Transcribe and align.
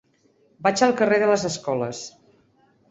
Vaig 0.67 0.83
al 0.87 0.95
carrer 1.03 1.21
de 1.25 1.31
les 1.33 1.47
Escoles. 1.53 2.05